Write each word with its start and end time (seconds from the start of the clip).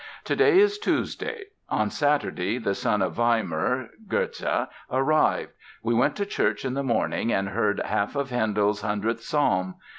"Today 0.23 0.57
is 0.57 0.79
Tuesday. 0.79 1.43
On 1.69 1.91
Saturday 1.91 2.57
the 2.57 2.73
Sun 2.73 3.03
of 3.03 3.13
Weimar, 3.13 3.89
Goethe, 4.07 4.65
arrived. 4.91 5.51
We 5.83 5.93
went 5.93 6.15
to 6.15 6.25
church 6.25 6.65
in 6.65 6.73
the 6.73 6.81
morning 6.81 7.31
and 7.31 7.49
heard 7.49 7.79
half 7.85 8.15
of 8.15 8.31
Handel's 8.31 8.81
100th 8.81 9.19
Psalm. 9.19 9.75